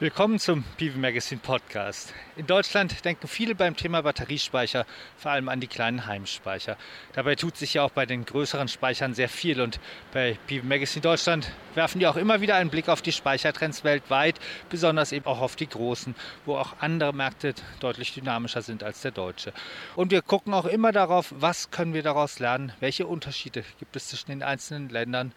[0.00, 2.14] Willkommen zum PV Magazine Podcast.
[2.34, 4.86] In Deutschland denken viele beim Thema Batteriespeicher
[5.18, 6.78] vor allem an die kleinen Heimspeicher.
[7.12, 9.78] Dabei tut sich ja auch bei den größeren Speichern sehr viel und
[10.14, 14.40] bei PV Magazine Deutschland werfen wir auch immer wieder einen Blick auf die Speichertrends weltweit,
[14.70, 16.14] besonders eben auch auf die großen,
[16.46, 19.52] wo auch andere Märkte deutlich dynamischer sind als der deutsche.
[19.96, 24.08] Und wir gucken auch immer darauf, was können wir daraus lernen, welche Unterschiede gibt es
[24.08, 25.32] zwischen den einzelnen Ländern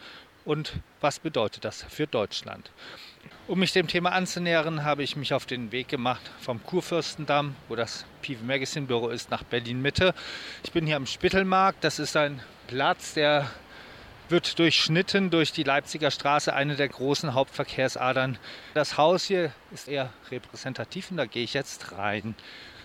[0.46, 2.72] und was bedeutet das für Deutschland.
[3.46, 7.76] Um mich dem Thema anzunähern, habe ich mich auf den Weg gemacht vom Kurfürstendamm, wo
[7.76, 10.14] das PV Magazine Büro ist, nach Berlin Mitte.
[10.64, 11.84] Ich bin hier am Spittelmarkt.
[11.84, 13.52] Das ist ein Platz, der
[14.30, 18.38] wird durchschnitten durch die Leipziger Straße, eine der großen Hauptverkehrsadern.
[18.76, 22.36] Das Haus hier ist eher repräsentativ und da gehe ich jetzt rein.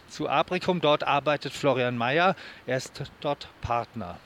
[0.08, 2.34] Zu Abricum, dort arbeitet Florian Mayer.
[2.66, 4.18] Er ist dort Partner.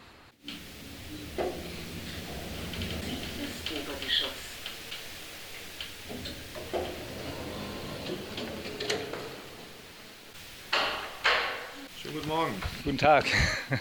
[12.12, 12.52] Guten Morgen.
[12.84, 13.24] Guten Tag.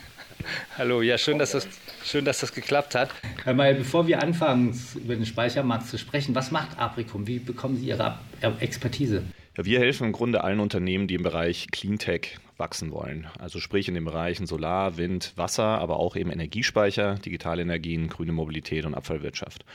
[0.78, 1.68] Hallo, ja, schön dass, das,
[2.04, 3.09] schön, dass das geklappt hat.
[3.44, 7.28] Herr Mayer, bevor wir anfangen, über den Speichermarkt zu sprechen, was macht Apricum?
[7.28, 8.18] Wie bekommen Sie Ihre
[8.59, 9.24] Expertise?
[9.58, 13.28] Ja, wir helfen im Grunde allen Unternehmen, die im Bereich Cleantech wachsen wollen.
[13.38, 18.32] Also sprich in den Bereichen Solar, Wind, Wasser, aber auch eben Energiespeicher, digitale Energien, grüne
[18.32, 19.66] Mobilität und Abfallwirtschaft.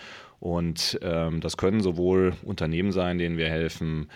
[0.40, 4.08] Und ähm, das können sowohl Unternehmen sein, denen wir helfen,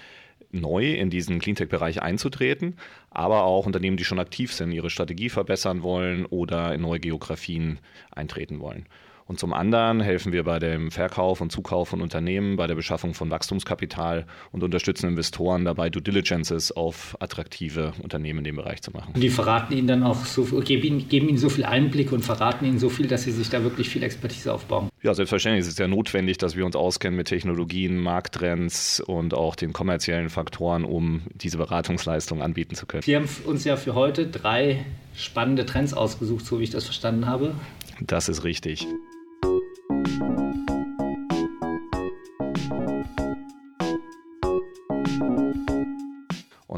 [0.50, 2.77] neu in diesen Cleantech-Bereich einzutreten,
[3.11, 7.78] aber auch Unternehmen, die schon aktiv sind, ihre Strategie verbessern wollen oder in neue Geografien
[8.11, 8.86] eintreten wollen.
[9.31, 13.14] Und zum anderen helfen wir bei dem Verkauf und Zukauf von Unternehmen, bei der Beschaffung
[13.14, 18.91] von Wachstumskapital und unterstützen Investoren dabei, Due Diligences auf attraktive Unternehmen in dem Bereich zu
[18.91, 19.12] machen.
[19.14, 22.64] Und die verraten Ihnen dann auch so, geben, geben Ihnen so viel Einblick und verraten
[22.64, 24.89] Ihnen so viel, dass Sie sich da wirklich viel Expertise aufbauen.
[25.01, 25.62] Ja, selbstverständlich.
[25.62, 30.28] Es ist ja notwendig, dass wir uns auskennen mit Technologien, Markttrends und auch den kommerziellen
[30.28, 33.05] Faktoren, um diese Beratungsleistung anbieten zu können.
[33.05, 37.27] Sie haben uns ja für heute drei spannende Trends ausgesucht, so wie ich das verstanden
[37.27, 37.55] habe.
[38.01, 38.89] Das ist richtig.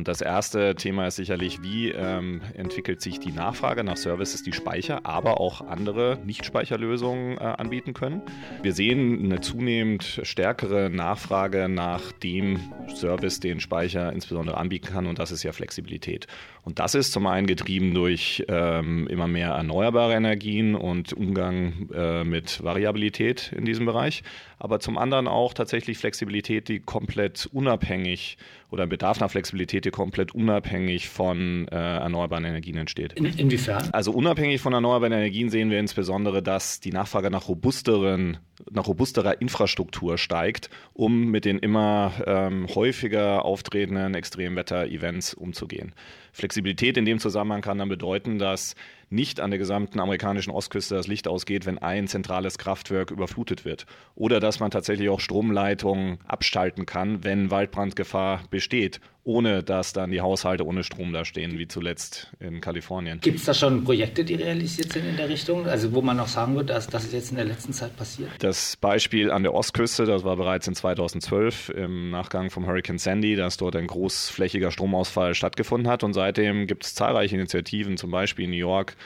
[0.02, 4.52] Und das erste Thema ist sicherlich, wie ähm, entwickelt sich die Nachfrage nach Services, die
[4.52, 8.20] Speicher, aber auch andere Nicht-Speicherlösungen äh, anbieten können.
[8.62, 12.58] Wir sehen eine zunehmend stärkere Nachfrage nach dem
[12.92, 16.26] Service, den Speicher insbesondere anbieten kann, und das ist ja Flexibilität.
[16.64, 22.24] Und das ist zum einen getrieben durch ähm, immer mehr erneuerbare Energien und Umgang äh,
[22.24, 24.24] mit Variabilität in diesem Bereich,
[24.62, 28.38] aber zum anderen auch tatsächlich Flexibilität, die komplett unabhängig
[28.70, 33.12] oder Bedarf nach Flexibilität, die komplett unabhängig von äh, erneuerbaren Energien entsteht.
[33.14, 33.88] In, inwiefern?
[33.90, 38.38] Also unabhängig von erneuerbaren Energien sehen wir insbesondere, dass die Nachfrage nach robusteren
[38.70, 45.92] nach robusterer Infrastruktur steigt, um mit den immer ähm, häufiger auftretenden Extremwetter-Events umzugehen.
[46.32, 48.76] Flexibilität in dem Zusammenhang kann dann bedeuten, dass
[49.12, 53.86] nicht an der gesamten amerikanischen Ostküste das Licht ausgeht, wenn ein zentrales Kraftwerk überflutet wird.
[54.14, 60.20] Oder dass man tatsächlich auch Stromleitungen abschalten kann, wenn Waldbrandgefahr besteht, ohne dass dann die
[60.20, 63.20] Haushalte ohne Strom da stehen, wie zuletzt in Kalifornien.
[63.20, 65.66] Gibt es da schon Projekte, die realisiert sind in der Richtung?
[65.66, 68.30] Also wo man noch sagen wird, dass das ist jetzt in der letzten Zeit passiert?
[68.40, 73.36] Das Beispiel an der Ostküste, das war bereits in 2012 im Nachgang vom Hurricane Sandy,
[73.36, 76.02] dass dort ein großflächiger Stromausfall stattgefunden hat.
[76.02, 78.96] Und seitdem gibt es zahlreiche Initiativen, zum Beispiel in New York,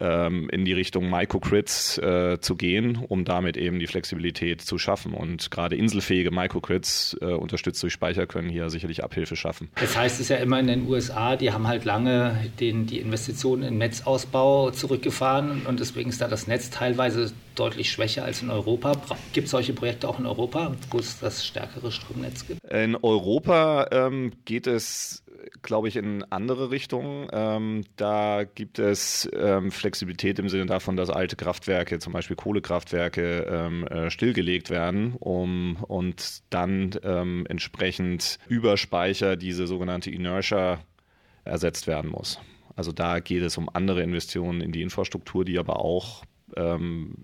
[0.00, 5.14] ähm, in die Richtung Microgrids äh, zu gehen, um damit eben die Flexibilität zu schaffen.
[5.14, 9.68] Und gerade inselfähige Microgrids, äh, unterstützt durch Speicher, können hier sicherlich Abhilfe schaffen.
[9.76, 13.62] Das heißt es ja immer in den USA, die haben halt lange den, die Investitionen
[13.62, 18.92] in Netzausbau zurückgefahren und deswegen ist da das Netz teilweise deutlich schwächer als in Europa.
[19.32, 22.60] Gibt es solche Projekte auch in Europa, wo es das stärkere Stromnetz gibt?
[22.64, 25.23] In Europa ähm, geht es
[25.62, 27.28] glaube ich, in andere Richtungen.
[27.32, 33.46] Ähm, da gibt es ähm, Flexibilität im Sinne davon, dass alte Kraftwerke, zum Beispiel Kohlekraftwerke,
[33.48, 40.80] ähm, äh, stillgelegt werden, um und dann ähm, entsprechend über Speicher diese sogenannte Inertia
[41.44, 42.38] ersetzt werden muss.
[42.76, 46.24] Also da geht es um andere Investitionen in die Infrastruktur, die aber auch
[46.56, 47.14] ähm,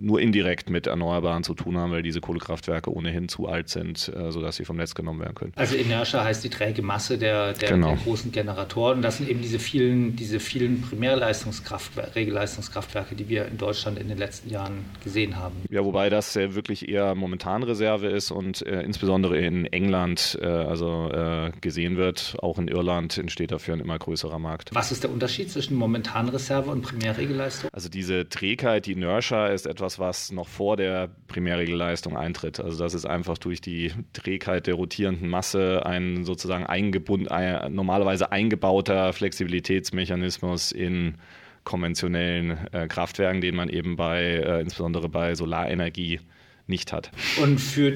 [0.00, 4.30] nur indirekt mit Erneuerbaren zu tun haben, weil diese Kohlekraftwerke ohnehin zu alt sind, äh,
[4.30, 5.52] sodass sie vom Netz genommen werden können.
[5.56, 7.88] Also Inertia heißt die träge Masse der, der, genau.
[7.88, 9.02] der großen Generatoren.
[9.02, 14.18] Das sind eben diese vielen, diese vielen Primärleistungskraftwerke, Regelleistungskraftwerke, die wir in Deutschland in den
[14.18, 15.56] letzten Jahren gesehen haben.
[15.70, 20.46] Ja, wobei das äh, wirklich eher momentan Reserve ist und äh, insbesondere in England äh,
[20.46, 22.36] also äh, gesehen wird.
[22.40, 24.70] Auch in Irland entsteht dafür ein immer größerer Markt.
[24.72, 27.70] Was ist der Unterschied zwischen momentanen Reserve und Primärregelleistung?
[27.72, 32.60] Also diese Trägheit Gleichzeit die Inertia ist etwas, was noch vor der Primärregelleistung eintritt.
[32.60, 38.32] Also das ist einfach durch die Trägheit der rotierenden Masse ein sozusagen eingebunden, ein, normalerweise
[38.32, 41.16] eingebauter Flexibilitätsmechanismus in
[41.64, 46.20] konventionellen äh, Kraftwerken, den man eben bei äh, insbesondere bei Solarenergie
[46.70, 47.10] nicht hat.
[47.42, 47.92] Und für,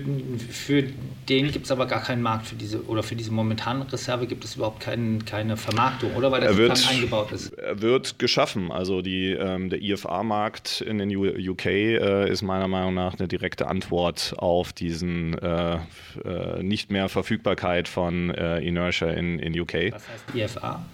[0.50, 0.84] für
[1.28, 4.44] den gibt es aber gar keinen Markt für diese oder für diese momentanen Reserve gibt
[4.44, 6.30] es überhaupt kein, keine Vermarktung, oder?
[6.30, 7.54] Weil der wird, eingebaut ist.
[7.54, 8.70] Er wird geschaffen.
[8.70, 13.68] Also die, ähm, der IFA-Markt in den UK äh, ist meiner Meinung nach eine direkte
[13.68, 19.92] Antwort auf diesen äh, äh, nicht mehr Verfügbarkeit von äh, Inertia in, in UK.
[19.92, 20.84] Was heißt IFA?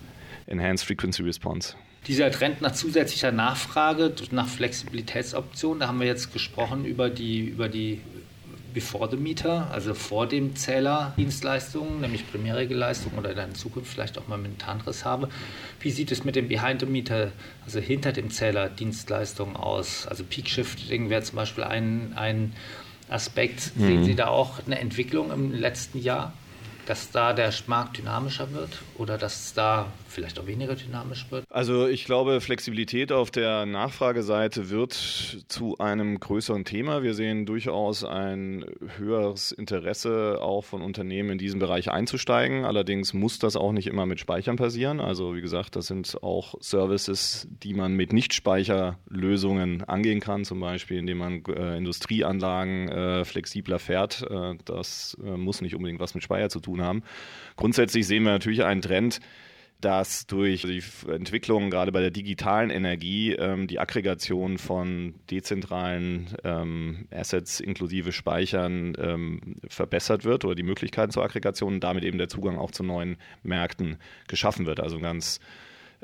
[0.46, 1.74] Enhanced Frequency Response
[2.06, 7.68] dieser Trend nach zusätzlicher Nachfrage, nach Flexibilitätsoptionen, da haben wir jetzt gesprochen über die, über
[7.68, 8.00] die
[8.72, 13.92] Before the Meter, also vor dem Zähler Dienstleistungen, nämlich primäre Leistung oder dann in Zukunft
[13.92, 15.28] vielleicht auch mal momentanres habe.
[15.80, 17.32] Wie sieht es mit dem Behind the Meter,
[17.64, 20.06] also hinter dem Zähler Dienstleistungen aus?
[20.06, 22.52] Also Peak Shifting wäre zum Beispiel ein, ein
[23.08, 23.72] Aspekt.
[23.74, 23.86] Mhm.
[23.86, 26.32] Sehen Sie da auch eine Entwicklung im letzten Jahr?
[26.86, 31.44] Dass da der Markt dynamischer wird oder dass da vielleicht auch weniger dynamisch wird?
[31.48, 37.02] Also ich glaube, Flexibilität auf der Nachfrageseite wird zu einem größeren Thema.
[37.02, 38.64] Wir sehen durchaus ein
[38.96, 42.64] höheres Interesse auch von Unternehmen in diesen Bereich einzusteigen.
[42.64, 45.00] Allerdings muss das auch nicht immer mit Speichern passieren.
[45.00, 50.98] Also wie gesagt, das sind auch Services, die man mit Nicht-Speicherlösungen angehen kann, zum Beispiel
[50.98, 54.26] indem man äh, Industrieanlagen äh, flexibler fährt.
[54.28, 57.02] Äh, das äh, muss nicht unbedingt was mit Speicher zu tun haben.
[57.56, 59.20] Grundsätzlich sehen wir natürlich einen Trend,
[59.80, 67.06] dass durch die Entwicklung gerade bei der digitalen Energie ähm, die Aggregation von dezentralen ähm,
[67.10, 72.28] Assets inklusive Speichern ähm, verbessert wird oder die Möglichkeiten zur Aggregation und damit eben der
[72.28, 73.96] Zugang auch zu neuen Märkten
[74.28, 74.80] geschaffen wird.
[74.80, 75.40] Also ganz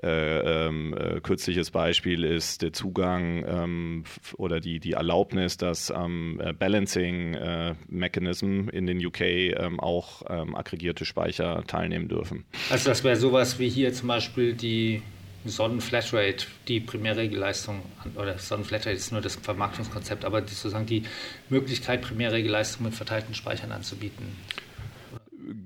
[0.03, 4.05] äh, ähm, äh, kürzliches Beispiel ist der Zugang ähm,
[4.37, 10.23] oder die, die Erlaubnis, dass am ähm, Balancing äh, Mechanism in den UK ähm, auch
[10.29, 12.45] ähm, aggregierte Speicher teilnehmen dürfen.
[12.71, 15.03] Also das wäre sowas wie hier zum Beispiel die
[15.47, 17.81] Sonnenflatrate, die Primärregelleistung,
[18.17, 21.05] oder Sonnenflatrate ist nur das Vermarktungskonzept, aber sozusagen die
[21.49, 24.37] Möglichkeit, Primärregelleistung mit verteilten Speichern anzubieten.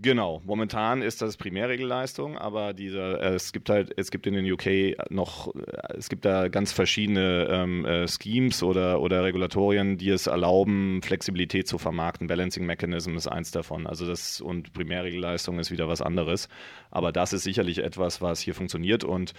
[0.03, 4.51] Genau, momentan ist das Primärregelleistung, aber diese, äh, es gibt halt, es gibt in den
[4.51, 10.11] UK noch, äh, es gibt da ganz verschiedene ähm, äh, Schemes oder, oder Regulatorien, die
[10.11, 12.27] es erlauben, Flexibilität zu vermarkten.
[12.27, 13.87] Balancing Mechanism ist eins davon.
[13.87, 16.51] Also das und Primärregelleistung ist wieder was anderes.
[16.91, 19.33] Aber das ist sicherlich etwas, was hier funktioniert und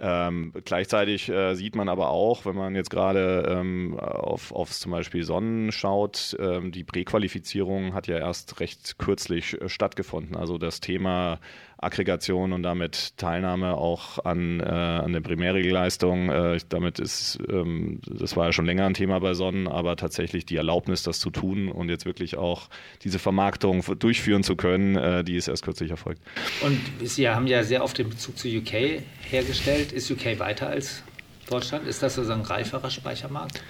[0.00, 4.92] ähm, gleichzeitig äh, sieht man aber auch, wenn man jetzt gerade ähm, auf, auf zum
[4.92, 10.36] Beispiel Sonnen schaut, ähm, die Präqualifizierung hat ja erst recht kürzlich äh, stattgefunden.
[10.36, 11.40] Also das Thema
[11.80, 16.28] Aggregation und damit Teilnahme auch an, äh, an der Primärregelleistung.
[16.28, 20.44] Äh, damit ist, ähm, das war ja schon länger ein Thema bei Sonnen, aber tatsächlich
[20.44, 22.68] die Erlaubnis, das zu tun und jetzt wirklich auch
[23.04, 26.20] diese Vermarktung durchführen zu können, äh, die ist erst kürzlich erfolgt.
[26.62, 29.92] Und Sie haben ja sehr oft den Bezug zu UK hergestellt.
[29.92, 31.04] Ist UK weiter als
[31.48, 31.86] Deutschland?
[31.86, 33.62] Ist das sozusagen ein reiferer Speichermarkt?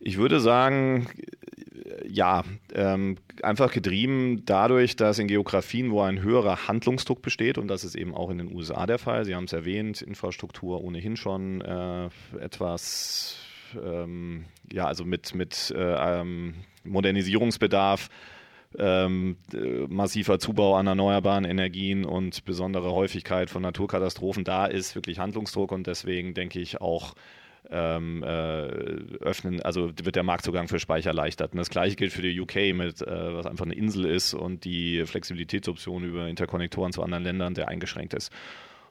[0.00, 1.08] Ich würde sagen,
[2.06, 2.44] ja,
[2.74, 7.94] ähm, einfach getrieben dadurch, dass in Geografien, wo ein höherer Handlungsdruck besteht, und das ist
[7.94, 12.08] eben auch in den USA der Fall, Sie haben es erwähnt, Infrastruktur ohnehin schon äh,
[12.40, 13.36] etwas,
[13.82, 16.54] ähm, ja, also mit, mit äh, ähm,
[16.84, 18.08] Modernisierungsbedarf.
[18.78, 19.38] Ähm,
[19.88, 25.86] massiver Zubau an erneuerbaren Energien und besondere Häufigkeit von Naturkatastrophen, da ist wirklich Handlungsdruck und
[25.86, 27.14] deswegen denke ich auch
[27.70, 31.52] ähm, äh, öffnen, also wird der Marktzugang für Speicher erleichtert.
[31.52, 34.64] Und das gleiche gilt für die UK, mit, äh, was einfach eine Insel ist und
[34.64, 38.32] die Flexibilitätsoption über Interkonnektoren zu anderen Ländern sehr eingeschränkt ist.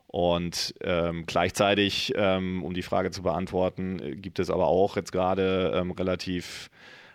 [0.07, 5.73] Und ähm, gleichzeitig, ähm, um die Frage zu beantworten, gibt es aber auch jetzt gerade
[5.75, 6.69] ähm, relativ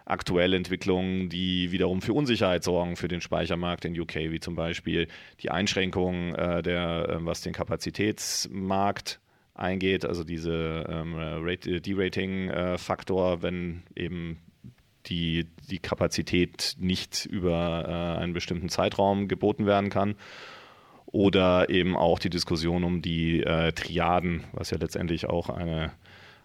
[0.05, 5.09] aktuelle Entwicklungen, die wiederum für Unsicherheit sorgen für den Speichermarkt in UK, wie zum Beispiel
[5.41, 9.21] die Einschränkung äh, der, äh, was den Kapazitätsmarkt
[9.55, 11.17] eingeht, also diese ähm,
[11.83, 14.39] Derating-Faktor, äh, wenn eben
[15.07, 20.15] die, die Kapazität nicht über äh, einen bestimmten Zeitraum geboten werden kann.
[21.07, 25.93] Oder eben auch die Diskussion um die äh, Triaden, was ja letztendlich auch eine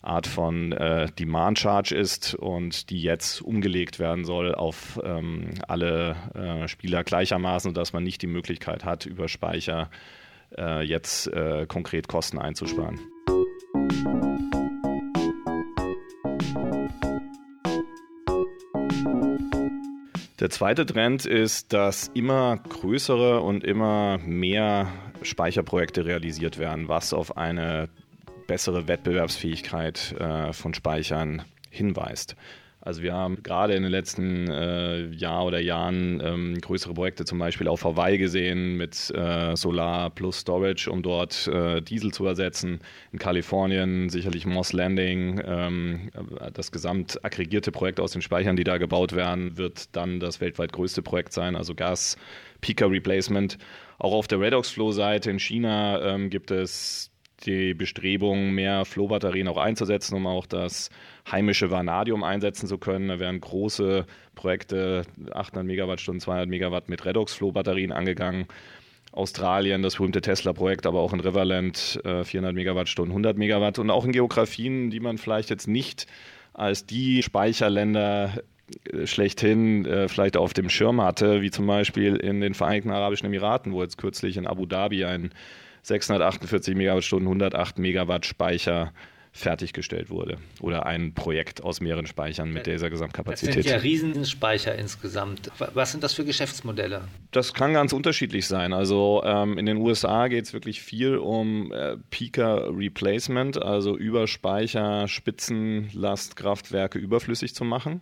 [0.01, 6.15] Art von äh, Demand Charge ist und die jetzt umgelegt werden soll auf ähm, alle
[6.33, 9.95] äh, Spieler gleichermaßen, sodass man nicht die Möglichkeit hat, über Speicher äh,
[10.83, 12.99] jetzt äh, konkret Kosten einzusparen.
[20.39, 24.87] Der zweite Trend ist, dass immer größere und immer mehr
[25.23, 27.89] Speicherprojekte realisiert werden, was auf eine
[28.45, 32.35] bessere Wettbewerbsfähigkeit äh, von Speichern hinweist.
[32.79, 37.39] Also wir haben gerade in den letzten äh, Jahr oder Jahren ähm, größere Projekte zum
[37.39, 42.79] Beispiel auf Hawaii gesehen mit äh, Solar plus Storage, um dort äh, Diesel zu ersetzen.
[43.11, 45.41] In Kalifornien sicherlich Moss Landing.
[45.43, 46.11] Ähm,
[46.53, 50.71] das gesamt aggregierte Projekt aus den Speichern, die da gebaut werden, wird dann das weltweit
[50.71, 52.15] größte Projekt sein, also Gas
[52.61, 53.57] Peaker Replacement.
[53.99, 57.11] Auch auf der Redox Flow Seite in China ähm, gibt es
[57.45, 60.89] die Bestrebungen, mehr Flow-Batterien auch einzusetzen, um auch das
[61.31, 63.09] heimische Vanadium einsetzen zu können.
[63.09, 68.47] Da werden große Projekte, 800 Megawattstunden, 200 Megawatt mit Redox-Flow-Batterien angegangen.
[69.11, 74.05] Australien, das berühmte Tesla-Projekt, aber auch in Riverland 400 äh, Megawattstunden, 100 Megawatt und auch
[74.05, 76.07] in Geografien, die man vielleicht jetzt nicht
[76.53, 78.43] als die Speicherländer
[78.91, 83.25] äh, schlechthin äh, vielleicht auf dem Schirm hatte, wie zum Beispiel in den Vereinigten Arabischen
[83.25, 85.31] Emiraten, wo jetzt kürzlich in Abu Dhabi ein
[85.87, 88.91] 648 Megawattstunden, 108 Megawatt Speicher
[89.31, 90.37] fertiggestellt wurde.
[90.61, 93.57] Oder ein Projekt aus mehreren Speichern mit dieser Gesamtkapazität.
[93.57, 95.51] Das sind ja Riesenspeicher insgesamt.
[95.73, 97.03] Was sind das für Geschäftsmodelle?
[97.31, 98.73] Das kann ganz unterschiedlich sein.
[98.73, 104.27] Also ähm, in den USA geht es wirklich viel um äh, Peaker Replacement, also über
[104.27, 108.01] Speicher Spitzenlastkraftwerke überflüssig zu machen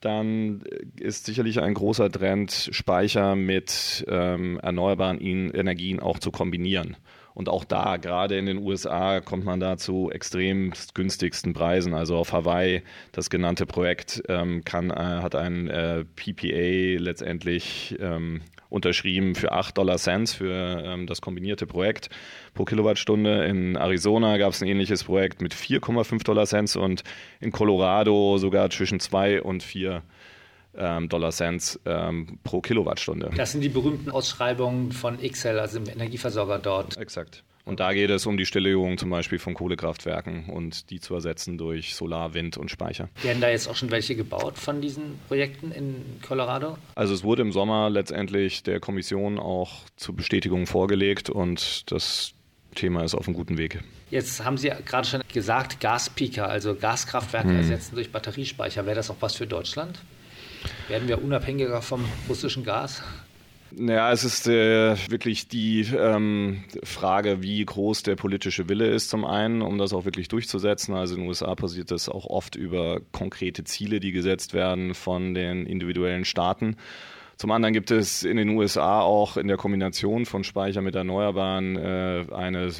[0.00, 0.62] dann
[1.00, 6.96] ist sicherlich ein großer Trend, Speicher mit ähm, erneuerbaren Energien auch zu kombinieren.
[7.36, 11.92] Und auch da, gerade in den USA, kommt man da zu extrem günstigsten Preisen.
[11.92, 18.40] Also auf Hawaii, das genannte Projekt ähm, kann, äh, hat ein äh, PPA letztendlich ähm,
[18.70, 22.08] unterschrieben für 8 Dollar Cents für ähm, das kombinierte Projekt
[22.54, 23.44] pro Kilowattstunde.
[23.44, 27.04] In Arizona gab es ein ähnliches Projekt mit 4,5 Dollar Cents und
[27.40, 30.02] in Colorado sogar zwischen 2 und 4
[30.78, 33.30] ähm, Dollar Cents ähm, pro Kilowattstunde.
[33.36, 36.96] Das sind die berühmten Ausschreibungen von XL, also dem Energieversorger dort.
[36.96, 37.42] Exakt.
[37.66, 41.58] Und da geht es um die Stilllegung zum Beispiel von Kohlekraftwerken und die zu ersetzen
[41.58, 43.08] durch Solar, Wind und Speicher.
[43.22, 46.78] Werden da jetzt auch schon welche gebaut von diesen Projekten in Colorado?
[46.94, 52.34] Also es wurde im Sommer letztendlich der Kommission auch zur Bestätigung vorgelegt und das
[52.76, 53.80] Thema ist auf einem guten Weg.
[54.10, 57.56] Jetzt haben Sie gerade schon gesagt, Gaspeaker, also Gaskraftwerke hm.
[57.56, 58.86] ersetzen durch Batteriespeicher.
[58.86, 59.98] Wäre das auch was für Deutschland?
[60.88, 63.02] Werden wir unabhängiger vom russischen Gas?
[63.72, 69.24] Naja, es ist äh, wirklich die ähm, Frage, wie groß der politische Wille ist, zum
[69.24, 70.94] einen, um das auch wirklich durchzusetzen.
[70.94, 75.34] Also in den USA passiert das auch oft über konkrete Ziele, die gesetzt werden von
[75.34, 76.76] den individuellen Staaten.
[77.36, 81.76] Zum anderen gibt es in den USA auch in der Kombination von Speicher mit Erneuerbaren
[81.76, 82.70] äh, eine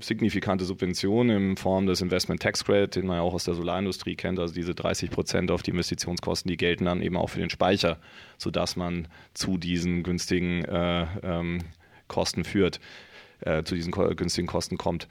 [0.00, 4.16] signifikante Subvention in Form des Investment Tax Credit, den man ja auch aus der Solarindustrie
[4.16, 7.50] kennt, also diese 30 Prozent auf die Investitionskosten, die gelten dann eben auch für den
[7.50, 7.98] Speicher,
[8.36, 11.58] sodass man zu diesen günstigen äh, ähm,
[12.08, 12.80] Kosten führt,
[13.40, 15.08] äh, zu diesen günstigen Kosten kommt.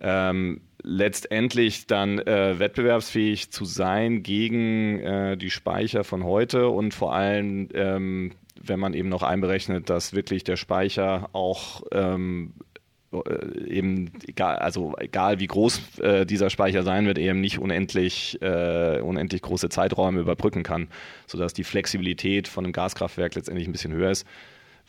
[0.00, 7.14] Ähm, letztendlich dann äh, wettbewerbsfähig zu sein gegen äh, die Speicher von heute und vor
[7.14, 12.67] allem, ähm, wenn man eben noch einberechnet, dass wirklich der Speicher auch ähm, äh,
[13.66, 19.00] eben egal, also egal wie groß äh, dieser Speicher sein wird, eben nicht unendlich, äh,
[19.00, 20.88] unendlich große Zeiträume überbrücken kann,
[21.26, 24.26] sodass die Flexibilität von einem Gaskraftwerk letztendlich ein bisschen höher ist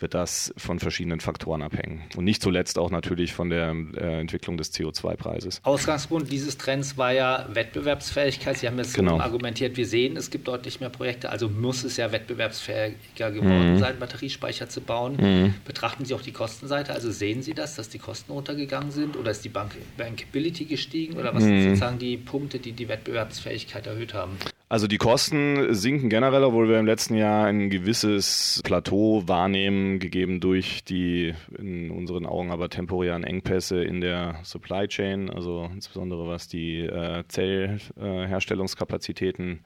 [0.01, 2.03] wird das von verschiedenen Faktoren abhängen.
[2.15, 5.62] Und nicht zuletzt auch natürlich von der äh, Entwicklung des CO2-Preises.
[5.63, 8.58] Ausgangspunkt dieses Trends war ja Wettbewerbsfähigkeit.
[8.58, 9.20] Sie haben jetzt genau.
[9.20, 13.79] argumentiert, wir sehen, es gibt deutlich mehr Projekte, also muss es ja wettbewerbsfähiger geworden mhm.
[13.79, 15.18] sein, Batteriespeicher zu bauen.
[15.18, 15.53] Mhm.
[15.65, 19.32] Betrachten Sie auch die Kostenseite, also sehen Sie das, dass die Kosten runtergegangen sind oder
[19.32, 21.48] ist die Bank Bankability gestiegen oder was mhm.
[21.48, 24.38] sind sozusagen die Punkte, die die Wettbewerbsfähigkeit erhöht haben?
[24.72, 30.40] Also die Kosten sinken generell, obwohl wir im letzten Jahr ein gewisses Plateau wahrnehmen, gegeben
[30.40, 36.48] durch die in unseren Augen aber temporären Engpässe in der Supply Chain, also insbesondere was
[36.48, 39.58] die äh, Zellherstellungskapazitäten äh,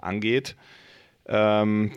[0.00, 0.56] angeht.
[1.26, 1.92] Ähm,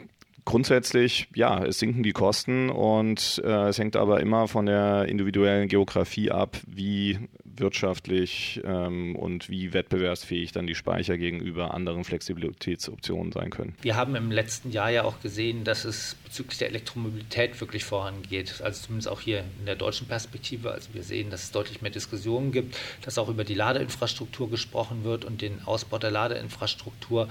[0.46, 5.68] grundsätzlich, ja, es sinken die Kosten und äh, es hängt aber immer von der individuellen
[5.68, 7.20] Geografie ab, wie
[7.56, 13.76] wirtschaftlich ähm, und wie wettbewerbsfähig dann die Speicher gegenüber anderen Flexibilitätsoptionen sein können.
[13.82, 18.62] Wir haben im letzten Jahr ja auch gesehen, dass es bezüglich der Elektromobilität wirklich vorangeht.
[18.62, 20.72] Also zumindest auch hier in der deutschen Perspektive.
[20.72, 25.04] Also wir sehen, dass es deutlich mehr Diskussionen gibt, dass auch über die Ladeinfrastruktur gesprochen
[25.04, 27.28] wird und den Ausbau der Ladeinfrastruktur.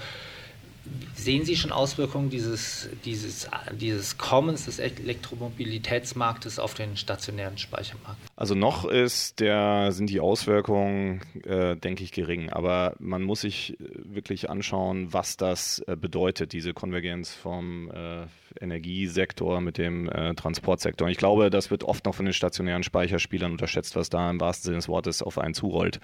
[1.15, 8.19] Sehen Sie schon Auswirkungen dieses, dieses, dieses Kommens des Elektromobilitätsmarktes auf den stationären Speichermarkt?
[8.35, 12.49] Also noch ist der, sind die Auswirkungen, äh, denke ich, gering.
[12.49, 18.25] Aber man muss sich äh, wirklich anschauen, was das äh, bedeutet, diese Konvergenz vom äh,
[18.59, 21.05] Energiesektor mit dem äh, Transportsektor.
[21.05, 24.41] Und ich glaube, das wird oft noch von den stationären Speicherspielern unterschätzt, was da im
[24.41, 26.01] wahrsten Sinne des Wortes auf einen zurollt.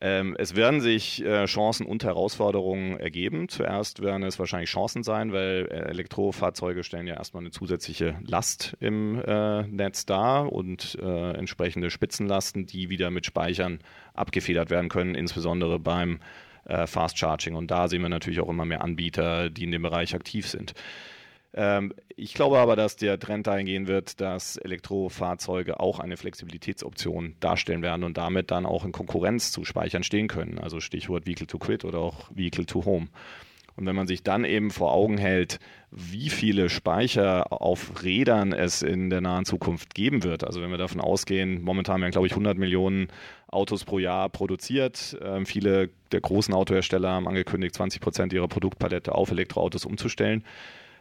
[0.00, 3.48] Ähm, es werden sich äh, Chancen und Herausforderungen ergeben.
[3.48, 8.76] Zuerst werden es wahrscheinlich Chancen sein, weil äh, Elektrofahrzeuge stellen ja erstmal eine zusätzliche Last
[8.78, 13.80] im äh, Netz dar und äh, entsprechende Spitzenlasten, die wieder mit Speichern
[14.14, 16.20] abgefedert werden können, insbesondere beim
[16.64, 17.56] äh, Fast Charging.
[17.56, 20.74] Und da sehen wir natürlich auch immer mehr Anbieter, die in dem Bereich aktiv sind.
[21.54, 27.36] Ähm, ich glaube aber, dass der Trend dahin gehen wird, dass Elektrofahrzeuge auch eine Flexibilitätsoption
[27.40, 30.58] darstellen werden und damit dann auch in Konkurrenz zu Speichern stehen können.
[30.58, 33.08] Also Stichwort Vehicle to Quit oder auch Vehicle to Home.
[33.76, 35.60] Und wenn man sich dann eben vor Augen hält,
[35.92, 40.78] wie viele Speicher auf Rädern es in der nahen Zukunft geben wird, also wenn wir
[40.78, 43.06] davon ausgehen, momentan werden, glaube ich, 100 Millionen
[43.46, 45.16] Autos pro Jahr produziert.
[45.22, 50.42] Ähm, viele der großen Autohersteller haben angekündigt, 20 Prozent ihrer Produktpalette auf Elektroautos umzustellen.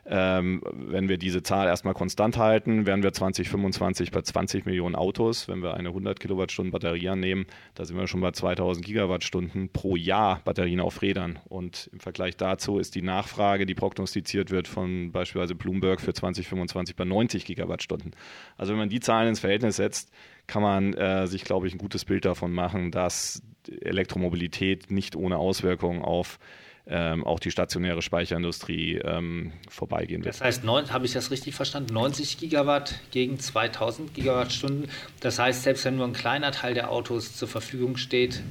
[0.09, 5.49] Ähm, wenn wir diese Zahl erstmal konstant halten, wären wir 2025 bei 20 Millionen Autos.
[5.49, 7.45] Wenn wir eine 100 Kilowattstunden Batterie annehmen,
[7.75, 11.39] da sind wir schon bei 2000 Gigawattstunden pro Jahr Batterien auf Rädern.
[11.49, 16.95] Und im Vergleich dazu ist die Nachfrage, die prognostiziert wird von beispielsweise Bloomberg für 2025
[16.95, 18.11] bei 90 Gigawattstunden.
[18.55, 20.11] Also wenn man die Zahlen ins Verhältnis setzt,
[20.47, 23.41] kann man äh, sich, glaube ich, ein gutes Bild davon machen, dass
[23.81, 26.39] Elektromobilität nicht ohne Auswirkungen auf
[26.89, 30.35] ähm, auch die stationäre Speicherindustrie ähm, vorbeigehen wird.
[30.35, 31.93] Das heißt, habe ich das richtig verstanden?
[31.93, 34.89] 90 Gigawatt gegen 2000 Gigawattstunden.
[35.19, 38.41] Das heißt, selbst wenn nur ein kleiner Teil der Autos zur Verfügung steht,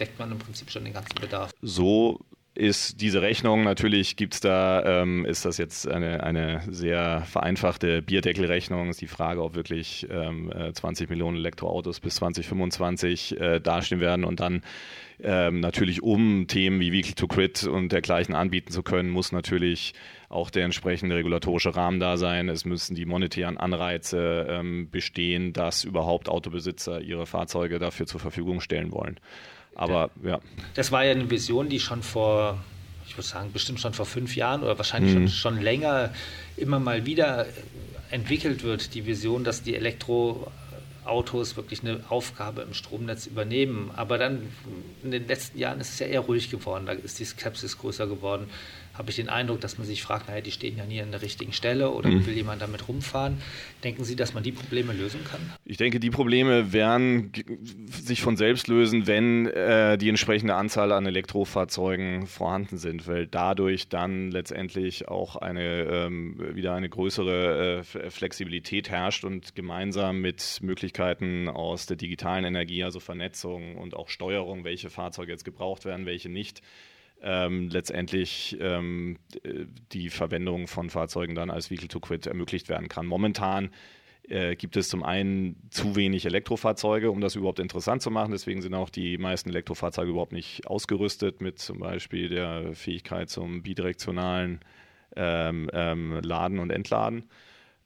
[0.00, 1.50] deckt man im Prinzip schon den ganzen Bedarf.
[1.62, 2.20] So
[2.54, 8.00] ist diese Rechnung, natürlich gibt es da, ähm, ist das jetzt eine, eine sehr vereinfachte
[8.00, 14.00] Bierdeckelrechnung, ist die Frage, ob wirklich ähm, 20 äh, Millionen Elektroautos bis 2025 äh, dastehen
[14.00, 14.62] werden und dann
[15.22, 19.94] ähm, natürlich, um Themen wie Vehicle to Quit und dergleichen anbieten zu können, muss natürlich
[20.28, 22.48] auch der entsprechende regulatorische Rahmen da sein.
[22.48, 28.60] Es müssen die monetären Anreize ähm, bestehen, dass überhaupt Autobesitzer ihre Fahrzeuge dafür zur Verfügung
[28.60, 29.18] stellen wollen.
[29.74, 30.40] Aber ja.
[30.74, 32.62] Das war ja eine Vision, die schon vor,
[33.06, 35.28] ich würde sagen, bestimmt schon vor fünf Jahren oder wahrscheinlich mhm.
[35.28, 36.10] schon, schon länger
[36.56, 37.46] immer mal wieder
[38.10, 38.94] entwickelt wird.
[38.94, 40.50] Die Vision, dass die Elektro
[41.04, 43.90] Autos wirklich eine Aufgabe im Stromnetz übernehmen.
[43.94, 44.48] Aber dann
[45.02, 46.86] in den letzten Jahren ist es ja eher ruhig geworden.
[46.86, 48.48] Da ist die Skepsis größer geworden
[48.94, 51.20] habe ich den Eindruck, dass man sich fragt, naja, die stehen ja nie an der
[51.20, 52.26] richtigen Stelle oder mhm.
[52.26, 53.38] will jemand damit rumfahren.
[53.82, 55.40] Denken Sie, dass man die Probleme lösen kann?
[55.64, 57.32] Ich denke, die Probleme werden
[57.90, 63.88] sich von selbst lösen, wenn äh, die entsprechende Anzahl an Elektrofahrzeugen vorhanden sind, weil dadurch
[63.88, 71.48] dann letztendlich auch eine, ähm, wieder eine größere äh, Flexibilität herrscht und gemeinsam mit Möglichkeiten
[71.48, 76.28] aus der digitalen Energie, also Vernetzung und auch Steuerung, welche Fahrzeuge jetzt gebraucht werden, welche
[76.28, 76.62] nicht,
[77.22, 79.18] ähm, letztendlich ähm,
[79.92, 83.06] die Verwendung von Fahrzeugen dann als Vehicle to Quit ermöglicht werden kann.
[83.06, 83.70] Momentan
[84.28, 88.32] äh, gibt es zum einen zu wenig Elektrofahrzeuge, um das überhaupt interessant zu machen.
[88.32, 93.62] Deswegen sind auch die meisten Elektrofahrzeuge überhaupt nicht ausgerüstet mit zum Beispiel der Fähigkeit zum
[93.62, 94.60] bidirektionalen
[95.16, 97.24] ähm, ähm Laden und Entladen.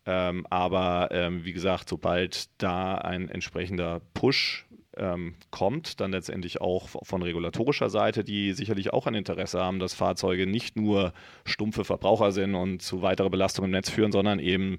[0.07, 4.67] Ähm, aber ähm, wie gesagt, sobald da ein entsprechender Push
[4.99, 9.95] ähm, kommt, dann letztendlich auch von regulatorischer Seite, die sicherlich auch ein Interesse haben, dass
[9.95, 11.13] Fahrzeuge nicht nur
[11.45, 14.79] stumpfe Verbraucher sind und zu weiterer Belastung im Netz führen, sondern eben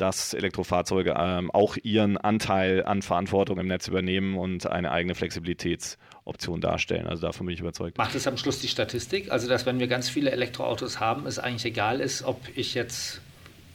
[0.00, 6.60] dass Elektrofahrzeuge ähm, auch ihren Anteil an Verantwortung im Netz übernehmen und eine eigene Flexibilitätsoption
[6.60, 7.06] darstellen.
[7.06, 7.98] Also davon bin ich überzeugt.
[7.98, 9.30] Macht es am Schluss die Statistik?
[9.30, 13.20] Also, dass wenn wir ganz viele Elektroautos haben, es eigentlich egal ist, ob ich jetzt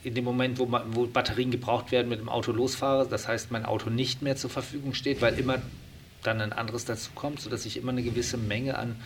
[0.02, 3.64] in dem Moment, wo, wo Batterien gebraucht werden, mit dem Auto losfahre, das heißt, mein
[3.64, 5.58] Auto nicht mehr zur Verfügung steht, weil immer
[6.26, 8.96] dann ein anderes dazu kommt, sodass ich immer eine gewisse Menge an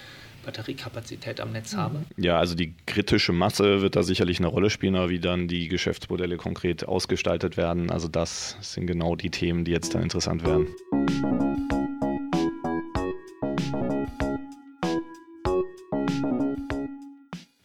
[0.44, 2.00] Batteriekapazität am Netz habe?
[2.16, 5.68] Ja, also die kritische Masse wird da sicherlich eine Rolle spielen, aber wie dann die
[5.68, 10.68] Geschäftsmodelle konkret ausgestaltet werden, also das sind genau die Themen, die jetzt dann interessant werden.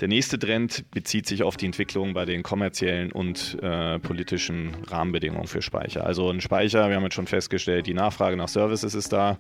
[0.02, 5.48] Der nächste Trend bezieht sich auf die Entwicklung bei den kommerziellen und äh, politischen Rahmenbedingungen
[5.48, 6.06] für Speicher.
[6.06, 9.40] Also ein Speicher, wir haben jetzt schon festgestellt, die Nachfrage nach Services ist da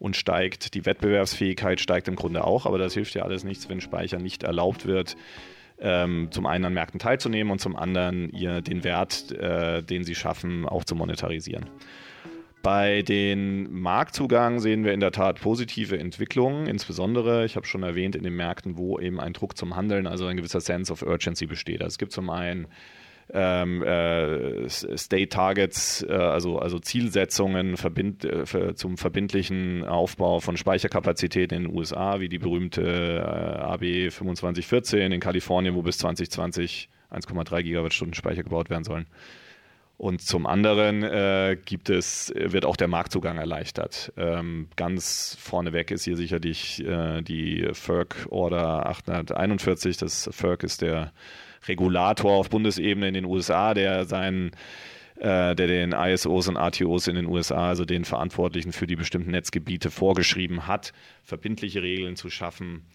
[0.00, 3.80] und steigt, die Wettbewerbsfähigkeit steigt im Grunde auch, aber das hilft ja alles nichts, wenn
[3.80, 5.14] Speicher nicht erlaubt wird,
[5.78, 10.16] ähm, zum einen an Märkten teilzunehmen und zum anderen ihr den Wert, äh, den sie
[10.16, 11.70] schaffen, auch zu monetarisieren.
[12.62, 18.14] Bei den Marktzugang sehen wir in der Tat positive Entwicklungen, insbesondere, ich habe schon erwähnt,
[18.14, 21.46] in den Märkten, wo eben ein Druck zum Handeln, also ein gewisser Sense of Urgency
[21.46, 21.82] besteht.
[21.82, 22.68] Also es gibt zum einen
[23.32, 31.56] ähm, äh, State Targets, äh, also, also Zielsetzungen verbind, äh, zum verbindlichen Aufbau von Speicherkapazitäten
[31.56, 37.62] in den USA, wie die berühmte äh, AB 2514 in Kalifornien, wo bis 2020 1,3
[37.62, 39.06] Gigawattstunden Speicher gebaut werden sollen.
[39.96, 44.12] Und zum anderen äh, gibt es, wird auch der Marktzugang erleichtert.
[44.16, 49.98] Ähm, ganz vorneweg ist hier sicherlich äh, die FERC Order 841.
[49.98, 51.12] Das FERC ist der
[51.68, 54.50] Regulator auf Bundesebene in den USA, der seinen
[55.22, 59.30] äh, der den ISOs und RTOs in den USA, also den Verantwortlichen für die bestimmten
[59.30, 62.86] Netzgebiete, vorgeschrieben hat, verbindliche Regeln zu schaffen,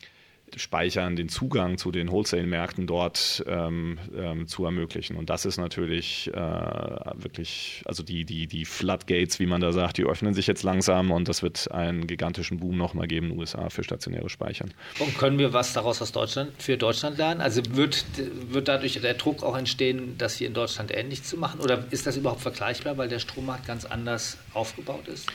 [0.56, 5.18] Speichern den Zugang zu den Wholesale-Märkten dort ähm, ähm, zu ermöglichen.
[5.18, 9.98] Und das ist natürlich äh, wirklich, also die, die, die Floodgates, wie man da sagt,
[9.98, 13.40] die öffnen sich jetzt langsam und das wird einen gigantischen Boom nochmal geben in den
[13.40, 14.74] USA für stationäre Speichern.
[15.00, 17.42] Und können wir was daraus aus Deutschland für Deutschland lernen?
[17.42, 18.06] Also wird,
[18.50, 21.60] wird dadurch der Druck auch entstehen, das hier in Deutschland ähnlich zu machen?
[21.60, 25.28] Oder ist das überhaupt vergleichbar, weil der Strommarkt ganz anders aufgebaut ist?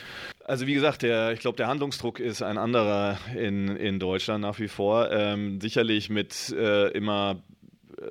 [0.45, 4.59] Also wie gesagt, der, ich glaube, der Handlungsdruck ist ein anderer in, in Deutschland nach
[4.59, 5.11] wie vor.
[5.11, 7.43] Ähm, sicherlich mit äh, immer
[7.99, 8.03] äh,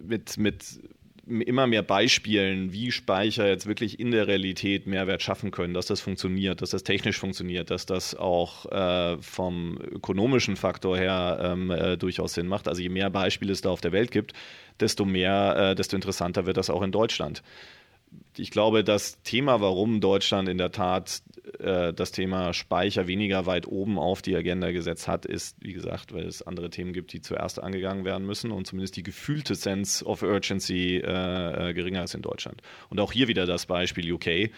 [0.00, 0.80] mit, mit
[1.26, 6.00] immer mehr Beispielen, wie Speicher jetzt wirklich in der Realität Mehrwert schaffen können, dass das
[6.00, 11.96] funktioniert, dass das technisch funktioniert, dass das auch äh, vom ökonomischen Faktor her ähm, äh,
[11.96, 12.68] durchaus Sinn macht.
[12.68, 14.32] Also je mehr Beispiele es da auf der Welt gibt,
[14.80, 17.42] desto mehr, äh, desto interessanter wird das auch in Deutschland
[18.36, 21.22] ich glaube, das Thema, warum Deutschland in der Tat
[21.58, 26.12] äh, das Thema Speicher weniger weit oben auf die Agenda gesetzt hat, ist, wie gesagt,
[26.12, 30.04] weil es andere Themen gibt, die zuerst angegangen werden müssen und zumindest die gefühlte Sense
[30.04, 32.62] of Urgency äh, äh geringer ist in Deutschland.
[32.90, 34.50] Und auch hier wieder das Beispiel UK.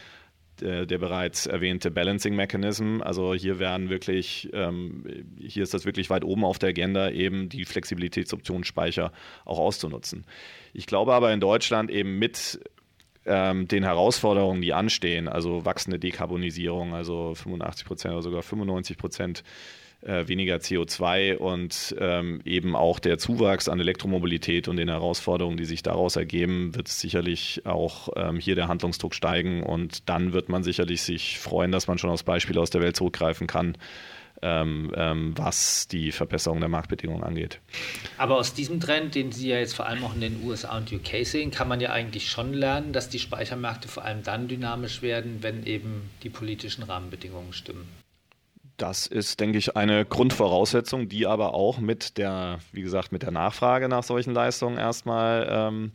[0.60, 3.02] Der, der bereits erwähnte Balancing Mechanism.
[3.02, 5.04] Also hier werden wirklich, ähm,
[5.38, 9.12] hier ist das wirklich weit oben auf der Agenda, eben die Flexibilitätsoption Speicher
[9.44, 10.24] auch auszunutzen.
[10.72, 12.58] Ich glaube aber in Deutschland eben mit
[13.26, 19.44] ähm, den Herausforderungen, die anstehen, also wachsende Dekarbonisierung, also 85 Prozent oder sogar 95 Prozent
[20.02, 25.64] äh, weniger CO2 und ähm, eben auch der Zuwachs an Elektromobilität und den Herausforderungen, die
[25.64, 30.62] sich daraus ergeben, wird sicherlich auch ähm, hier der Handlungsdruck steigen und dann wird man
[30.62, 33.76] sicherlich sich freuen, dass man schon aus Beispielen aus der Welt zurückgreifen kann,
[34.42, 37.60] ähm, ähm, was die Verbesserung der Marktbedingungen angeht.
[38.18, 40.92] Aber aus diesem Trend, den Sie ja jetzt vor allem auch in den USA und
[40.92, 45.02] UK sehen, kann man ja eigentlich schon lernen, dass die Speichermärkte vor allem dann dynamisch
[45.02, 47.88] werden, wenn eben die politischen Rahmenbedingungen stimmen.
[48.76, 53.30] Das ist, denke ich, eine Grundvoraussetzung, die aber auch mit der, wie gesagt, mit der
[53.30, 55.92] Nachfrage nach solchen Leistungen erstmal ähm,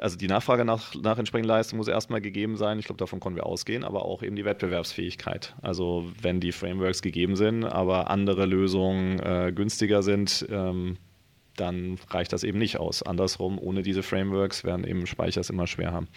[0.00, 2.78] also die Nachfrage nach, nach entsprechenden Leistungen muss erstmal gegeben sein.
[2.78, 5.54] Ich glaube, davon können wir ausgehen, aber auch eben die Wettbewerbsfähigkeit.
[5.60, 10.96] Also wenn die Frameworks gegeben sind, aber andere Lösungen äh, günstiger sind, ähm,
[11.56, 13.02] dann reicht das eben nicht aus.
[13.02, 16.08] Andersrum, ohne diese Frameworks werden eben Speichers immer schwer haben.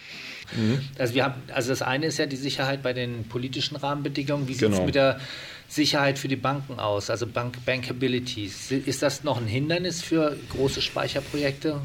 [0.56, 0.80] Mhm.
[0.98, 4.48] Also, wir haben, also das eine ist ja die Sicherheit bei den politischen Rahmenbedingungen.
[4.48, 4.86] Wie sieht es genau.
[4.86, 5.20] mit der
[5.68, 8.44] Sicherheit für die Banken aus, also Bank Bankability?
[8.44, 11.82] Ist das noch ein Hindernis für große Speicherprojekte?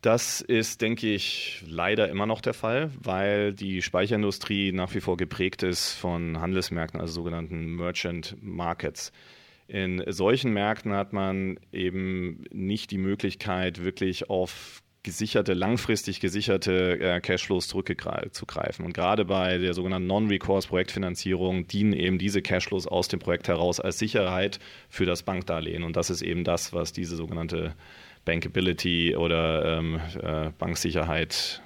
[0.00, 5.16] Das ist, denke ich, leider immer noch der Fall, weil die Speicherindustrie nach wie vor
[5.16, 9.12] geprägt ist von Handelsmärkten, also sogenannten Merchant Markets.
[9.66, 17.20] In solchen Märkten hat man eben nicht die Möglichkeit, wirklich auf gesicherte, langfristig gesicherte äh,
[17.20, 18.84] Cashflows zurückzugreifen.
[18.84, 23.98] Und gerade bei der sogenannten Non-Recourse-Projektfinanzierung dienen eben diese Cashflows aus dem Projekt heraus als
[23.98, 24.58] Sicherheit
[24.88, 25.82] für das Bankdarlehen.
[25.82, 27.74] Und das ist eben das, was diese sogenannte
[28.28, 31.62] Bankability oder ähm, äh, Banksicherheit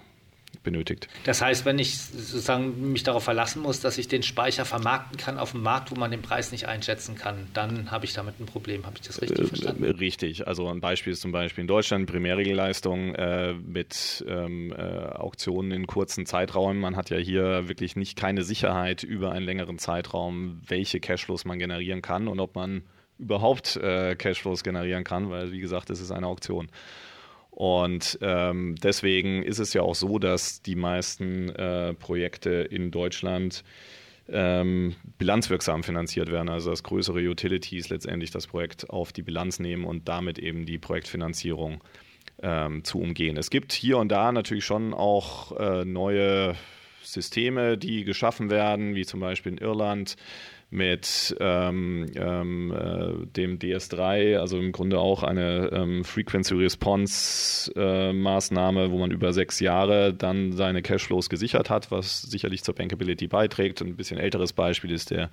[0.63, 1.09] benötigt.
[1.25, 5.39] Das heißt, wenn ich sozusagen mich darauf verlassen muss, dass ich den Speicher vermarkten kann
[5.39, 8.47] auf dem Markt, wo man den Preis nicht einschätzen kann, dann habe ich damit ein
[8.47, 8.87] Problem.
[8.87, 9.85] Habe ich das richtig äh, verstanden?
[9.85, 10.47] Richtig.
[10.47, 15.89] Also ein Beispiel ist zum Beispiel in Deutschland Primärregelleistung äh, mit ähm, äh, Auktionen in
[15.89, 16.81] kurzen Zeiträumen.
[16.81, 21.59] Man hat ja hier wirklich nicht keine Sicherheit über einen längeren Zeitraum, welche Cashflows man
[21.59, 22.85] generieren kann und ob man
[23.23, 26.69] überhaupt äh, Cashflows generieren kann, weil wie gesagt, es ist eine Auktion.
[27.51, 33.63] Und ähm, deswegen ist es ja auch so, dass die meisten äh, Projekte in Deutschland
[34.29, 39.85] ähm, bilanzwirksam finanziert werden, also dass größere Utilities letztendlich das Projekt auf die Bilanz nehmen
[39.85, 41.83] und damit eben die Projektfinanzierung
[42.43, 43.37] ähm, zu umgehen.
[43.37, 46.57] Es gibt hier und da natürlich schon auch äh, neue
[47.03, 50.17] Systeme, die geschaffen werden, wie zum Beispiel in Irland
[50.73, 58.15] mit ähm, ähm, äh, dem DS3, also im Grunde auch eine ähm, Frequency Response äh,
[58.15, 63.27] Maßnahme, wo man über sechs Jahre dann seine Cashflows gesichert hat, was sicherlich zur Bankability
[63.27, 63.83] beiträgt.
[63.83, 65.31] Ein bisschen älteres Beispiel ist der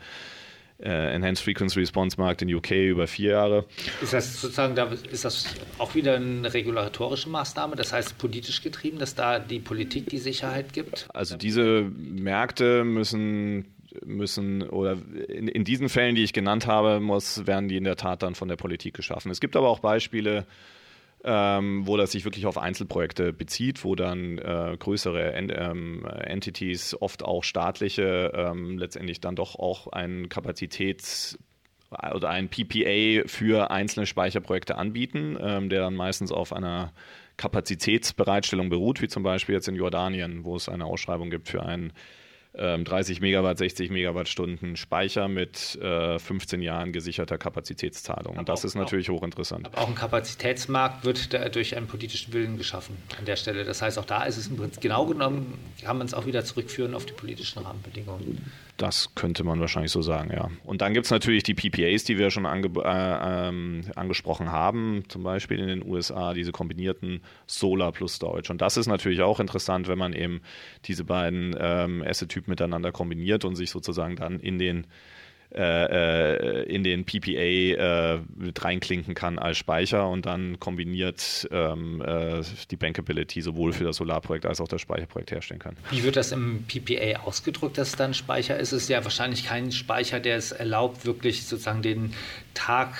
[0.83, 3.65] äh, Enhanced Frequency Response Markt in UK über vier Jahre.
[4.01, 8.99] Ist das sozusagen, da ist das auch wieder eine regulatorische Maßnahme, das heißt politisch getrieben,
[8.99, 11.07] dass da die Politik die Sicherheit gibt?
[11.13, 13.65] Also diese Märkte müssen
[14.05, 14.97] müssen oder
[15.27, 18.35] in, in, diesen Fällen, die ich genannt habe, muss, werden die in der Tat dann
[18.35, 19.31] von der Politik geschaffen.
[19.31, 20.45] Es gibt aber auch Beispiele,
[21.23, 26.95] ähm, wo das sich wirklich auf Einzelprojekte bezieht, wo dann äh, größere Ent ähm, Entities,
[26.99, 31.37] oft auch staatliche, ähm, letztendlich dann doch auch ein Kapazitäts-
[32.13, 36.93] oder ein PPA für einzelne Speicherprojekte anbieten, ähm, der dann meistens auf einer
[37.37, 41.93] Kapazitätsbereitstellung beruht, wie zum Beispiel jetzt in Jordanien, wo es eine Ausschreibung gibt für einen
[42.53, 48.37] 30 ähm, Megawatt, 60 Megawattstunden Speicher mit äh, 15 Jahren gesicherter Kapazitätszahlung.
[48.37, 49.67] Und das auch, ist natürlich auch, hochinteressant.
[49.67, 53.65] Aber auch ein Kapazitätsmarkt wird durch einen politischen Willen geschaffen an der Stelle.
[53.65, 56.43] Das heißt, auch da ist es im Prinzip genau genommen, kann man es auch wieder
[56.43, 58.51] zurückführen auf die politischen Rahmenbedingungen.
[58.79, 60.49] Das könnte man wahrscheinlich so sagen, ja.
[60.63, 65.03] Und dann gibt es natürlich die PPAs, die wir schon ange äh, ähm, angesprochen haben,
[65.09, 68.49] zum Beispiel in den USA, diese kombinierten Solar plus Storage.
[68.53, 70.39] Und das ist natürlich auch interessant, wenn man eben
[70.85, 74.87] diese beiden ähm, Asset-Typen miteinander kombiniert und sich sozusagen dann in den
[75.51, 82.03] äh, äh, in den PPA äh, mit reinklinken kann als Speicher und dann kombiniert ähm,
[82.05, 85.75] äh, die Bankability sowohl für das Solarprojekt als auch das Speicherprojekt herstellen kann.
[85.89, 88.73] Wie wird das im PPA ausgedrückt, dass es dann Speicher ist?
[88.73, 92.13] Es ist ja wahrscheinlich kein Speicher, der es erlaubt, wirklich sozusagen den
[92.53, 92.95] Tag,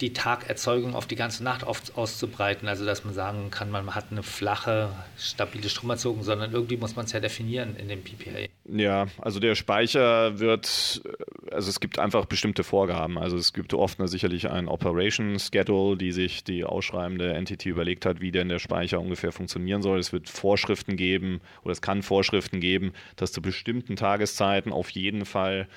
[0.00, 2.68] die Tagerzeugung auf die ganze Nacht auszubreiten.
[2.68, 7.04] Also dass man sagen kann, man hat eine flache, stabile Stromerzeugung, sondern irgendwie muss man
[7.04, 8.46] es ja definieren in dem PPA.
[8.68, 11.02] Ja, also der Speicher wird,
[11.50, 13.18] also es gibt einfach bestimmte Vorgaben.
[13.18, 18.20] Also es gibt oft sicherlich ein Operation Schedule, die sich die ausschreibende Entity überlegt hat,
[18.20, 19.98] wie denn der Speicher ungefähr funktionieren soll.
[19.98, 25.24] Es wird Vorschriften geben oder es kann Vorschriften geben, dass zu bestimmten Tageszeiten auf jeden
[25.24, 25.68] Fall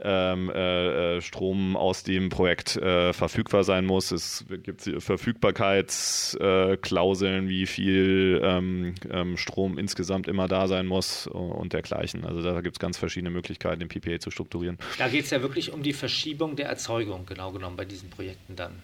[0.00, 4.10] ähm, äh, äh, Strom aus dem Projekt äh, verfügbar sein muss.
[4.10, 11.72] Es gibt Verfügbarkeitsklauseln, äh, wie viel ähm, ähm, Strom insgesamt immer da sein muss und
[11.72, 12.24] dergleichen.
[12.24, 14.78] Also da gibt es ganz verschiedene Möglichkeiten, den PPA zu strukturieren.
[14.98, 18.56] Da geht es ja wirklich um die Verschiebung der Erzeugung, genau genommen bei diesen Projekten
[18.56, 18.82] dann.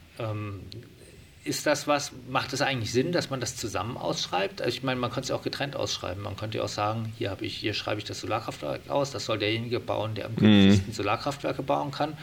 [1.42, 4.61] Ist das was, macht es eigentlich Sinn, dass man das zusammen ausschreibt?
[4.61, 6.22] Also ich meine, man könnte es ja auch getrennt ausschreiben.
[6.22, 9.38] Man könnte ja auch sagen, hier, ich, hier schreibe ich das Solarkraftwerk aus, das soll
[9.38, 10.94] derjenige bauen, der am günstigsten mhm.
[10.94, 12.16] Solarkraftwerke bauen kann.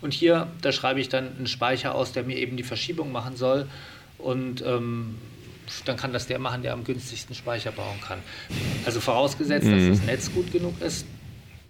[0.00, 3.36] Und hier, da schreibe ich dann einen Speicher aus, der mir eben die Verschiebung machen
[3.36, 3.68] soll.
[4.18, 5.18] Und ähm,
[5.84, 8.18] dann kann das der machen, der am günstigsten Speicher bauen kann.
[8.84, 9.90] Also vorausgesetzt, mhm.
[9.90, 11.06] dass das Netz gut genug ist,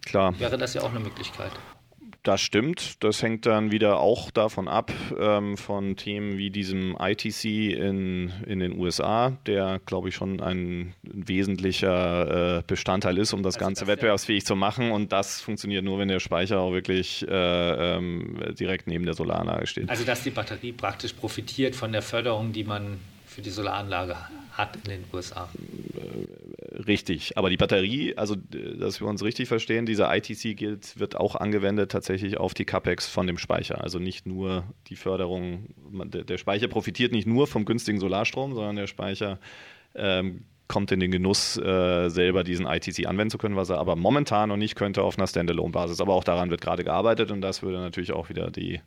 [0.07, 0.39] Klar.
[0.41, 1.53] wäre das ja auch eine Möglichkeit.
[2.25, 3.05] Das stimmt.
[3.05, 8.61] Das hängt dann wieder auch davon ab, ähm, von Themen wie diesem ITC in, in
[8.61, 13.81] den USA, der, glaube ich, schon ein wesentlicher äh, Bestandteil ist, um das also Ganze
[13.83, 14.91] das wettbewerbsfähig zu machen.
[14.91, 19.67] Und das funktioniert nur, wenn der Speicher auch wirklich äh, ähm, direkt neben der Solaranlage
[19.67, 19.91] steht.
[19.91, 24.17] Also, dass die Batterie praktisch profitiert von der Förderung, die man für die Solaranlage
[24.53, 25.51] hat in den USA.
[26.77, 31.37] Richtig, aber die Batterie, also dass wir uns richtig verstehen, dieser ITC gilt, wird auch
[31.37, 33.81] angewendet tatsächlich auf die CAPEX von dem Speicher.
[33.81, 38.89] Also nicht nur die Förderung, der Speicher profitiert nicht nur vom günstigen Solarstrom, sondern der
[38.89, 39.39] Speicher
[39.95, 43.95] ähm, kommt in den Genuss, äh, selber diesen ITC anwenden zu können, was er aber
[43.95, 46.01] momentan noch nicht könnte auf einer Standalone-Basis.
[46.01, 48.81] Aber auch daran wird gerade gearbeitet und das würde natürlich auch wieder die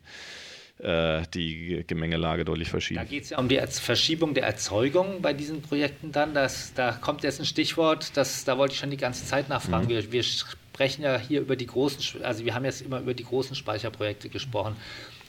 [0.78, 3.00] äh, die Gemengelage deutlich verschieben.
[3.00, 6.34] Da geht es ja um die Verschiebung der Erzeugung bei diesen Projekten dann.
[6.34, 9.86] Das, da kommt jetzt ein Stichwort, das, da wollte ich schon die ganze Zeit nachfragen.
[9.86, 9.88] Mhm.
[9.88, 13.24] Wir, wir sprechen ja hier über die großen, also wir haben jetzt immer über die
[13.24, 14.76] großen Speicherprojekte gesprochen.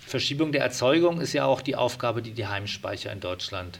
[0.05, 3.79] Verschiebung der Erzeugung ist ja auch die Aufgabe, die die Heimspeicher in Deutschland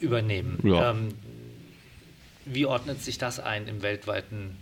[0.00, 0.60] übernehmen.
[0.62, 0.90] Ja.
[0.90, 1.14] Ähm,
[2.44, 4.56] wie ordnet sich das ein im weltweiten,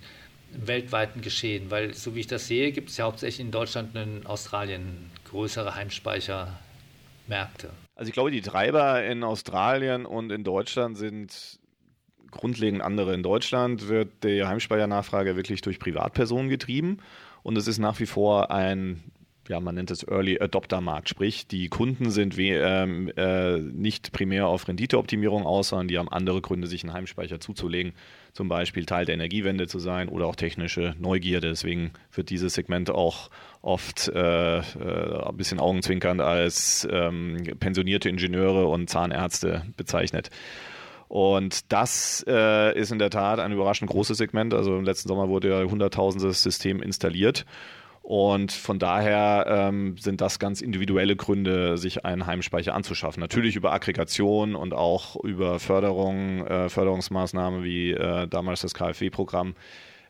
[0.54, 1.70] im weltweiten Geschehen?
[1.70, 5.10] Weil, so wie ich das sehe, gibt es ja hauptsächlich in Deutschland und in Australien
[5.30, 7.70] größere Heimspeichermärkte.
[7.94, 11.58] Also ich glaube, die Treiber in Australien und in Deutschland sind
[12.30, 13.14] grundlegend andere.
[13.14, 16.98] In Deutschland wird die Heimspeichernachfrage wirklich durch Privatpersonen getrieben
[17.42, 19.02] und es ist nach wie vor ein
[19.48, 24.12] ja, man nennt es Early Adopter Markt, sprich die Kunden sind we ähm, äh, nicht
[24.12, 27.92] primär auf Renditeoptimierung aus, sondern die haben andere Gründe, sich einen Heimspeicher zuzulegen,
[28.32, 31.48] zum Beispiel Teil der Energiewende zu sein oder auch technische Neugierde.
[31.48, 33.30] Deswegen wird dieses Segment auch
[33.62, 40.30] oft äh, äh, ein bisschen augenzwinkernd als ähm, pensionierte Ingenieure und Zahnärzte bezeichnet.
[41.08, 44.54] Und das äh, ist in der Tat ein überraschend großes Segment.
[44.54, 47.46] Also im letzten Sommer wurde ja hunderttausendes System installiert.
[48.06, 53.20] Und von daher ähm, sind das ganz individuelle Gründe, sich einen Heimspeicher anzuschaffen.
[53.20, 59.56] Natürlich über Aggregation und auch über Förderung, äh, Förderungsmaßnahmen wie äh, damals das KfW-Programm.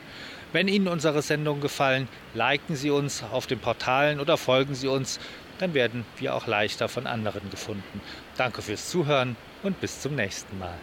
[0.50, 5.20] Wenn Ihnen unsere Sendungen gefallen, liken Sie uns auf den Portalen oder folgen Sie uns
[5.58, 8.00] dann werden wir auch leichter von anderen gefunden.
[8.36, 10.78] Danke fürs Zuhören und bis zum nächsten Mal.